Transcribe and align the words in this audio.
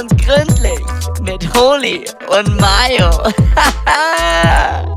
und 0.00 0.10
gründlich 0.18 0.80
mit 1.22 1.54
Holy 1.54 2.04
und 2.28 2.60
Mayo. 2.60 3.10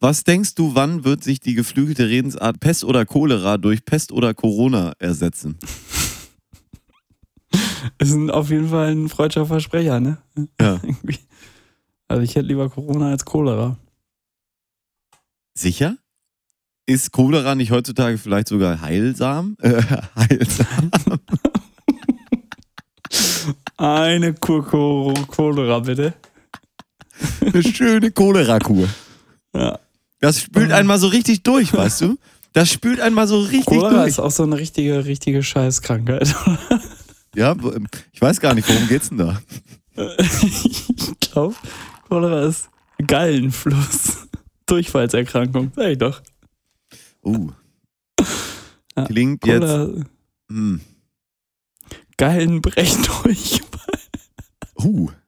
Was 0.00 0.24
denkst 0.24 0.54
du, 0.54 0.74
wann 0.74 1.04
wird 1.04 1.22
sich 1.22 1.38
die 1.40 1.54
geflügelte 1.54 2.08
Redensart 2.08 2.60
Pest 2.60 2.84
oder 2.84 3.04
Cholera 3.04 3.58
durch 3.58 3.84
Pest 3.84 4.10
oder 4.10 4.32
Corona 4.34 4.94
ersetzen? 4.98 5.58
Ist 7.98 8.12
ein, 8.12 8.30
auf 8.30 8.48
jeden 8.50 8.70
Fall 8.70 8.92
ein 8.92 9.08
freudscher 9.08 9.44
Versprecher, 9.46 10.00
ne? 10.00 10.18
Ja. 10.60 10.80
Also 12.08 12.24
ich 12.24 12.34
hätte 12.34 12.48
lieber 12.48 12.68
Corona 12.68 13.08
als 13.08 13.24
Cholera. 13.24 13.78
Sicher? 15.54 15.96
Ist 16.84 17.10
Cholera 17.12 17.54
nicht 17.54 17.70
heutzutage 17.70 18.18
vielleicht 18.18 18.48
sogar 18.48 18.82
heilsam? 18.82 19.56
Äh, 19.62 19.80
heilsam? 20.14 20.90
Eine 23.84 24.32
Kur 24.34 24.64
Cholera, 25.26 25.80
bitte. 25.80 26.14
Eine 27.40 27.62
schöne 27.64 28.10
Cholera-Kur. 28.12 28.88
Ja. 29.54 29.78
Das 30.20 30.40
spült 30.40 30.70
einmal 30.70 30.98
so 30.98 31.08
richtig 31.08 31.42
durch, 31.42 31.72
weißt 31.72 32.02
du? 32.02 32.16
Das 32.52 32.70
spült 32.70 33.00
einmal 33.00 33.26
so 33.26 33.40
richtig 33.40 33.64
Cholera 33.66 33.90
durch. 34.02 34.08
ist 34.08 34.18
auch 34.20 34.30
so 34.30 34.44
eine 34.44 34.56
richtige, 34.56 35.04
richtige 35.04 35.42
Scheißkrankheit. 35.42 36.32
Ja, 37.34 37.60
wo- 37.60 37.72
ich 38.12 38.20
weiß 38.20 38.40
gar 38.40 38.54
nicht, 38.54 38.68
worum 38.68 38.86
geht's 38.88 39.08
denn 39.08 39.18
da? 39.18 39.40
ich 40.18 41.18
glaube, 41.20 41.54
Cholera 42.08 42.44
ist 42.46 42.68
Gallenfluss. 43.04 44.28
Durchfallserkrankung. 44.66 45.72
Sag 45.74 45.88
ich 45.88 45.98
doch. 45.98 46.22
Uh. 47.24 47.50
Ja, 48.96 49.04
Klingt 49.06 49.44
jetzt. 49.46 49.60
Cholera, 49.60 50.04
Hm. 50.50 50.80
Gallenbrechdurchfall. 52.18 53.71
Uh. 54.84 55.10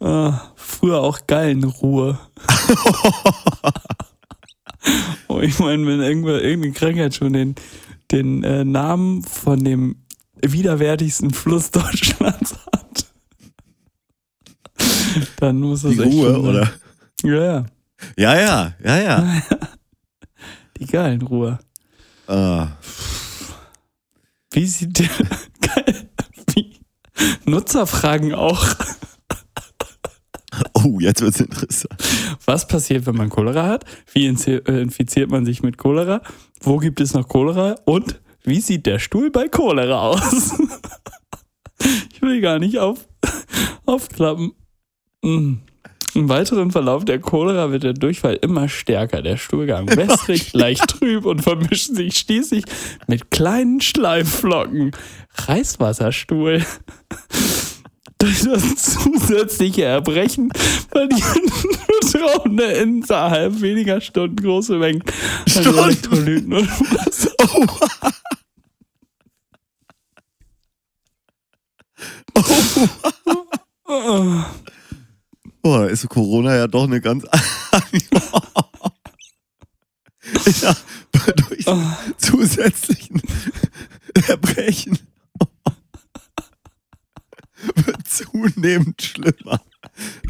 Ah, 0.00 0.50
früher 0.56 1.00
auch 1.00 1.24
Gallenruhe. 1.26 2.18
oh, 5.28 5.40
ich 5.40 5.58
meine, 5.58 5.86
wenn 5.86 6.02
irgendwer, 6.02 6.42
irgendeine 6.42 6.74
Krankheit 6.74 7.14
schon 7.14 7.32
den, 7.32 7.54
den 8.10 8.44
äh, 8.44 8.66
Namen 8.66 9.22
von 9.22 9.64
dem 9.64 9.96
widerwärtigsten 10.42 11.30
Fluss 11.30 11.70
Deutschlands 11.70 12.54
hat, 12.72 13.06
dann 15.38 15.60
muss 15.60 15.80
das 15.82 15.92
Die 15.92 16.02
echt 16.02 16.12
Ruhe, 16.12 16.34
schon, 16.34 16.44
oder? 16.44 16.70
Ja, 17.22 17.32
ja, 17.32 17.64
Ja, 18.18 18.38
ja, 18.38 18.74
ja, 18.84 18.98
ja. 18.98 19.42
die 20.76 20.86
Gallenruhe. 20.86 21.60
Ah. 22.26 22.72
Wie 24.50 24.66
sieht 24.66 24.98
der 24.98 25.08
Nutzerfragen 27.46 28.34
auch. 28.34 28.64
Oh, 30.74 30.98
jetzt 31.00 31.20
wird's 31.20 31.40
interessant. 31.40 31.94
Was 32.44 32.68
passiert, 32.68 33.06
wenn 33.06 33.16
man 33.16 33.30
Cholera 33.30 33.66
hat? 33.66 33.84
Wie 34.12 34.26
äh, 34.26 34.80
infiziert 34.80 35.30
man 35.30 35.44
sich 35.44 35.62
mit 35.62 35.78
Cholera? 35.78 36.20
Wo 36.60 36.78
gibt 36.78 37.00
es 37.00 37.14
noch 37.14 37.28
Cholera? 37.28 37.76
Und 37.84 38.20
wie 38.44 38.60
sieht 38.60 38.86
der 38.86 38.98
Stuhl 38.98 39.30
bei 39.30 39.48
Cholera 39.48 40.10
aus? 40.10 40.54
ich 42.12 42.22
will 42.22 42.40
gar 42.40 42.58
nicht 42.58 42.78
auf, 42.78 43.08
aufklappen. 43.86 44.52
Mm. 45.22 45.54
Im 46.14 46.28
weiteren 46.28 46.70
Verlauf 46.70 47.04
der 47.04 47.18
Cholera 47.18 47.72
wird 47.72 47.82
der 47.82 47.92
Durchfall 47.92 48.38
immer 48.40 48.68
stärker, 48.68 49.20
der 49.20 49.36
Stuhlgang 49.36 49.88
wässrig, 49.96 50.52
leicht 50.52 50.86
trüb 50.86 51.24
und 51.24 51.42
vermischt 51.42 51.92
sich 51.92 52.18
schließlich 52.18 52.64
mit 53.08 53.32
kleinen 53.32 53.80
Schleifflocken. 53.80 54.92
Reißwasserstuhl. 55.34 56.64
Das 58.44 58.74
zusätzliche 58.74 59.84
Erbrechen 59.84 60.52
verlieren 60.90 61.50
Betroffene 62.00 62.64
innerhalb 62.64 63.60
weniger 63.60 64.00
Stunden 64.00 64.36
große 64.36 64.76
Mengen 64.76 65.02
an 65.02 65.12
Stunden? 65.48 65.78
Elektrolyten 65.78 66.52
und 66.52 66.68
Wasser. 66.68 67.30
Oh. 67.54 67.66
Oh. 73.86 74.44
Boah, 75.62 75.78
da 75.80 75.86
ist 75.86 76.08
Corona 76.08 76.56
ja 76.56 76.66
doch 76.66 76.84
eine 76.84 77.00
ganz. 77.00 77.24
ja, 80.62 80.76
durch 81.36 81.64
zusätzlichen 82.18 83.22
Erbrechen 84.28 84.98
wird 87.74 88.03
zunehmend 88.16 89.00
schlimmer. 89.02 89.60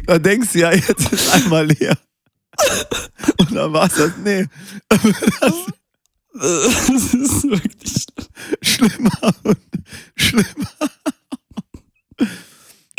Da 0.05 0.19
denkst 0.19 0.53
du 0.53 0.59
ja, 0.59 0.71
jetzt 0.73 1.11
ist 1.11 1.29
einmal 1.33 1.67
leer. 1.67 1.97
Und 3.39 3.53
dann 3.55 3.73
war 3.73 3.87
es 3.87 3.95
das, 3.95 4.11
nee, 4.23 4.45
Das 6.33 7.13
ist 7.13 7.43
wirklich. 7.43 8.05
schlimmer 8.61 9.33
und 9.43 9.57
schlimmer. 10.15 10.69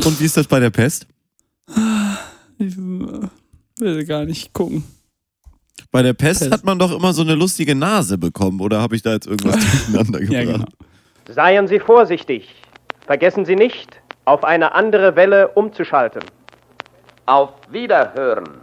Und 0.05 0.21
wie 0.21 0.25
ist 0.25 0.37
das 0.37 0.47
bei 0.47 0.61
der 0.61 0.71
Pest? 0.71 1.07
Ich 2.59 2.77
will 2.77 4.05
gar 4.07 4.25
nicht 4.25 4.53
gucken. 4.53 4.85
Bei 5.91 6.03
der 6.03 6.15
Pest 6.15 6.41
Pest. 6.41 6.53
hat 6.53 6.65
man 6.65 6.79
doch 6.79 6.93
immer 6.93 7.13
so 7.13 7.23
eine 7.23 7.35
lustige 7.35 7.75
Nase 7.75 8.17
bekommen, 8.19 8.61
oder 8.61 8.81
habe 8.81 8.97
ich 8.97 9.03
da 9.03 9.13
jetzt 9.13 9.27
irgendwas 9.27 9.57
durcheinander 9.89 10.21
gebracht? 10.21 10.33
Ja, 10.33 10.45
genau. 10.45 10.67
Seien 11.29 11.69
Sie 11.69 11.81
vorsichtig. 11.81 12.49
Vergessen 13.07 13.45
Sie 13.45 13.55
nicht, 13.57 14.01
auf 14.27 14.45
eine 14.45 14.75
andere 14.75 15.17
Welle 15.17 15.49
umzuschalten. 15.49 16.23
Auf 17.25 17.51
Wiederhören. 17.71 18.61